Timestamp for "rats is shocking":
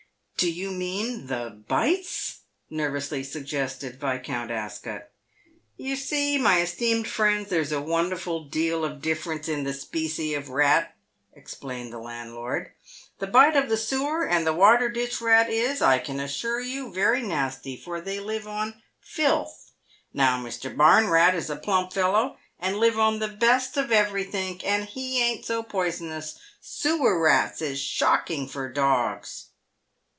27.21-28.47